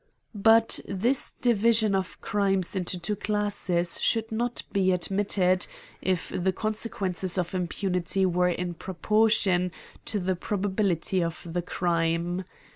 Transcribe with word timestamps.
But 0.33 0.79
this 0.87 1.33
division 1.41 1.93
of 1.93 2.19
crimes 2.21 2.75
into 2.75 2.97
two 2.97 3.15
classes 3.15 3.67
\ 3.97 3.97
CRIMES 3.99 3.99
AND 3.99 3.99
PUNISHMENTS. 3.99 4.01
H5 4.01 4.03
should 4.09 4.31
not 4.35 4.63
be 4.73 4.91
admitted, 4.93 5.67
if 6.01 6.33
the 6.35 6.51
consequences 6.51 7.37
of 7.37 7.53
impunity 7.53 8.25
were 8.25 8.49
in 8.49 8.73
proportion 8.73 9.71
to 10.05 10.19
the 10.19 10.35
probability 10.35 11.23
of 11.23 11.45
the 11.53 11.61
crime. 11.61 12.45